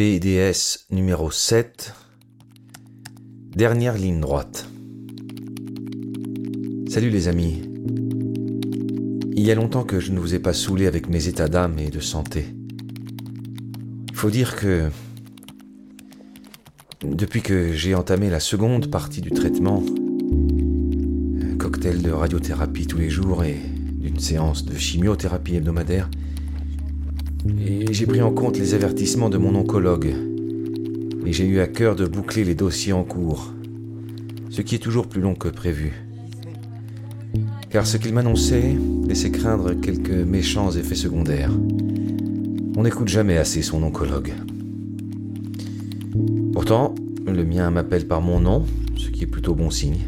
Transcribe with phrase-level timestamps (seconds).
[0.00, 1.92] PDS numéro 7,
[3.54, 4.66] dernière ligne droite.
[6.88, 7.60] Salut les amis.
[9.36, 11.78] Il y a longtemps que je ne vous ai pas saoulé avec mes états d'âme
[11.78, 12.46] et de santé.
[14.14, 14.88] Faut dire que
[17.04, 19.82] depuis que j'ai entamé la seconde partie du traitement,
[21.58, 23.58] cocktail de radiothérapie tous les jours et
[23.98, 26.08] d'une séance de chimiothérapie hebdomadaire,
[27.46, 30.14] et j'ai pris en compte les avertissements de mon oncologue,
[31.26, 33.52] et j'ai eu à cœur de boucler les dossiers en cours,
[34.50, 35.92] ce qui est toujours plus long que prévu.
[37.70, 38.76] Car ce qu'il m'annonçait
[39.06, 41.52] laissait craindre quelques méchants effets secondaires.
[42.76, 44.32] On n'écoute jamais assez son oncologue.
[46.52, 46.94] Pourtant,
[47.26, 48.64] le mien m'appelle par mon nom,
[48.96, 50.00] ce qui est plutôt bon signe.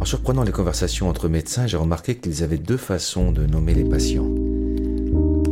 [0.00, 3.84] En surprenant les conversations entre médecins, j'ai remarqué qu'ils avaient deux façons de nommer les
[3.84, 4.47] patients.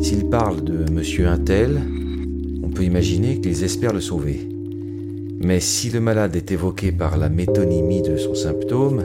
[0.07, 1.81] S'ils parlent de monsieur Intel,
[2.63, 4.49] on peut imaginer qu'ils espèrent le sauver.
[5.41, 9.03] Mais si le malade est évoqué par la métonymie de son symptôme,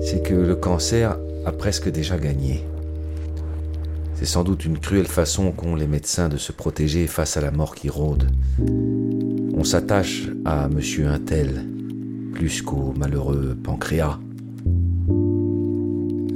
[0.00, 2.62] c'est que le cancer a presque déjà gagné.
[4.14, 7.50] C'est sans doute une cruelle façon qu'ont les médecins de se protéger face à la
[7.50, 8.30] mort qui rôde.
[9.56, 11.66] On s'attache à monsieur Intel
[12.32, 14.20] plus qu'au malheureux pancréas.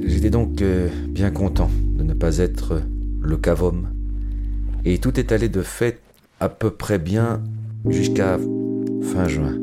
[0.05, 2.83] J'étais donc euh, bien content de ne pas être
[3.27, 3.82] le cavom,
[4.84, 6.00] et tout est allé de fait
[6.38, 7.42] à peu près bien
[7.88, 8.38] jusqu'à
[9.02, 9.58] fin juin.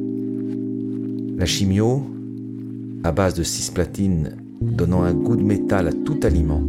[1.38, 2.04] La chimio,
[3.04, 6.62] à base de cisplatine donnant un goût de métal à tout aliment,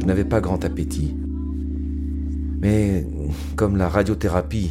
[0.00, 1.14] je n'avais pas grand appétit.
[2.60, 3.04] Mais
[3.56, 4.70] comme la radiothérapie,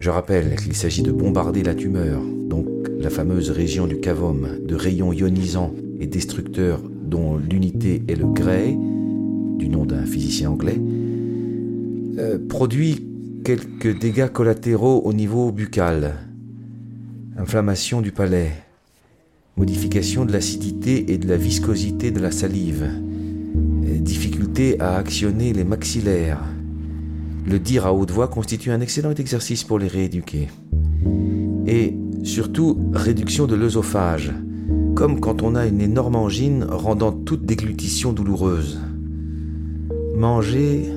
[0.00, 2.66] je rappelle qu'il s'agit de bombarder la tumeur, donc
[2.98, 8.76] la fameuse région du cavum, de rayons ionisants et destructeurs dont l'unité est le Gray,
[9.56, 10.80] du nom d'un physicien anglais,
[12.18, 13.06] euh, produit
[13.44, 16.14] quelques dégâts collatéraux au niveau buccal,
[17.36, 18.52] inflammation du palais,
[19.56, 22.88] modification de l'acidité et de la viscosité de la salive,
[24.00, 26.40] difficulté à actionner les maxillaires.
[27.46, 30.48] Le dire à haute voix constitue un excellent exercice pour les rééduquer.
[31.66, 34.32] Et surtout, réduction de l'œsophage,
[34.94, 38.80] comme quand on a une énorme angine rendant toute déglutition douloureuse.
[40.16, 40.88] Manger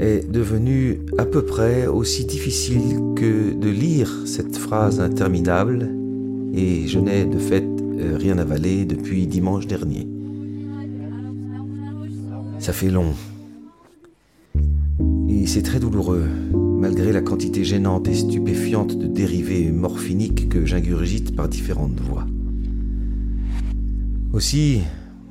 [0.00, 5.90] est devenu à peu près aussi difficile que de lire cette phrase interminable
[6.54, 10.06] et je n'ai de fait euh, rien avalé depuis dimanche dernier.
[12.58, 13.14] Ça fait long.
[15.28, 21.36] Et c'est très douloureux, malgré la quantité gênante et stupéfiante de dérivés morphiniques que j'ingurgite
[21.36, 22.26] par différentes voies.
[24.32, 24.80] Aussi,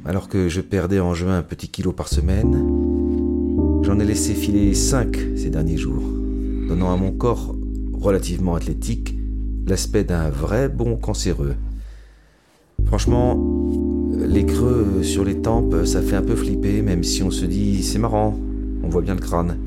[0.06, 2.54] alors que je perdais en juin un petit kilo par semaine,
[3.84, 6.04] j'en ai laissé filer cinq ces derniers jours,
[6.68, 7.56] donnant à mon corps
[7.94, 9.16] relativement athlétique
[9.66, 11.56] l'aspect d'un vrai bon cancéreux.
[12.86, 13.36] Franchement,
[14.16, 17.82] les creux sur les tempes, ça fait un peu flipper, même si on se dit
[17.82, 18.38] c'est marrant,
[18.84, 19.58] on voit bien le crâne.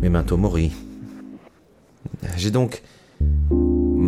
[0.00, 0.70] Mais Memento mori.
[2.36, 2.82] J'ai donc,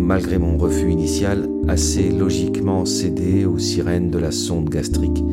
[0.05, 5.25] malgré mon refus initial, assez logiquement cédé aux sirènes de la sonde gastrique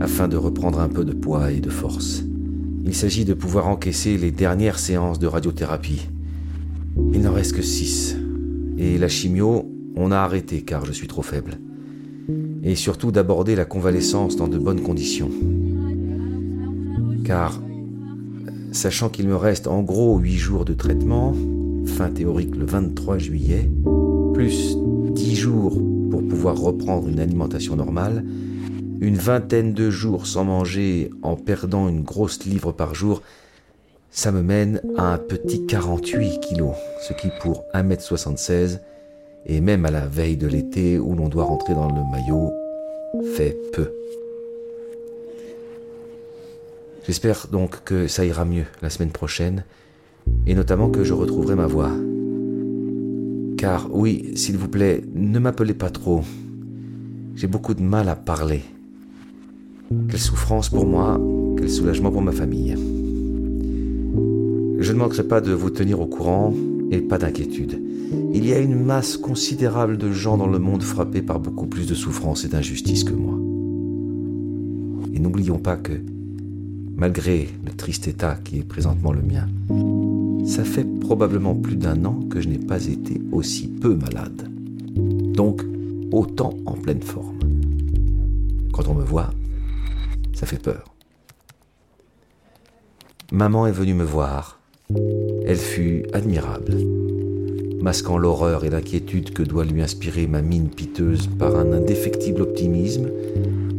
[0.00, 2.22] afin de reprendre un peu de poids et de force.
[2.84, 6.08] Il s'agit de pouvoir encaisser les dernières séances de radiothérapie.
[7.12, 8.16] Il n'en reste que six.
[8.78, 11.58] Et la chimio, on a arrêté car je suis trop faible.
[12.62, 15.30] Et surtout d'aborder la convalescence dans de bonnes conditions.
[17.24, 17.60] Car,
[18.70, 21.34] sachant qu'il me reste en gros 8 jours de traitement,
[21.86, 23.70] fin théorique le 23 juillet,
[24.32, 25.78] plus 10 jours
[26.10, 28.24] pour pouvoir reprendre une alimentation normale,
[29.00, 33.22] une vingtaine de jours sans manger en perdant une grosse livre par jour,
[34.10, 38.80] ça me mène à un petit 48 kilos, ce qui pour 1m76,
[39.46, 42.52] et même à la veille de l'été où l'on doit rentrer dans le maillot,
[43.34, 43.90] fait peu.
[47.06, 49.64] J'espère donc que ça ira mieux la semaine prochaine,
[50.46, 51.90] et notamment que je retrouverai ma voix.
[53.62, 56.22] Car oui, s'il vous plaît, ne m'appelez pas trop.
[57.36, 58.62] J'ai beaucoup de mal à parler.
[60.08, 61.20] Quelle souffrance pour moi,
[61.56, 62.74] quel soulagement pour ma famille.
[64.80, 66.52] Je ne manquerai pas de vous tenir au courant
[66.90, 67.80] et pas d'inquiétude.
[68.34, 71.86] Il y a une masse considérable de gens dans le monde frappés par beaucoup plus
[71.86, 73.38] de souffrance et d'injustice que moi.
[75.14, 75.92] Et n'oublions pas que,
[76.96, 79.46] malgré le triste état qui est présentement le mien,
[80.44, 84.48] ça fait probablement plus d'un an que je n'ai pas été aussi peu malade.
[84.94, 85.62] Donc,
[86.10, 87.38] autant en pleine forme.
[88.72, 89.30] Quand on me voit,
[90.34, 90.94] ça fait peur.
[93.30, 94.60] Maman est venue me voir
[95.46, 96.76] Elle fut admirable,
[97.80, 103.08] masquant l'horreur et l'inquiétude que doit lui inspirer ma mine piteuse par un indéfectible optimisme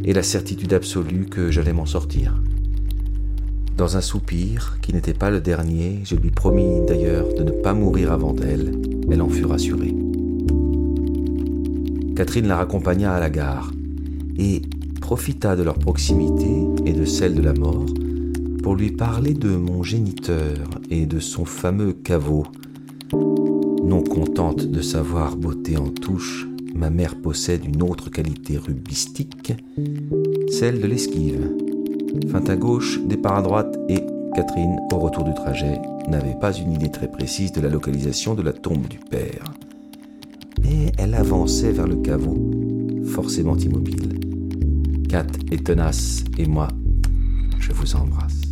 [0.05, 2.35] et la certitude absolue que j'allais m'en sortir.
[3.77, 7.73] Dans un soupir, qui n'était pas le dernier, je lui promis d'ailleurs de ne pas
[7.73, 8.71] mourir avant elle,
[9.11, 9.95] elle en fut rassurée.
[12.15, 13.71] Catherine la raccompagna à la gare
[14.37, 14.61] et
[15.01, 16.51] profita de leur proximité
[16.85, 17.85] et de celle de la mort
[18.61, 20.57] pour lui parler de mon géniteur
[20.91, 22.45] et de son fameux caveau.
[23.11, 29.53] Non contente de savoir beauté en touche, ma mère possède une autre qualité rubistique,
[30.49, 31.62] celle de l'esquive.
[32.29, 34.05] Fin à gauche, départ à droite et
[34.35, 38.41] Catherine, au retour du trajet, n'avait pas une idée très précise de la localisation de
[38.41, 39.53] la tombe du père
[40.63, 42.37] mais elle avançait vers le caveau,
[43.05, 44.19] forcément immobile.
[45.09, 46.67] Kat est tenace et moi,
[47.59, 48.42] je vous embrasse.